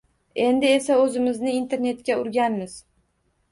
[0.45, 2.77] Endi esa, o`zimizni internetga urganmiz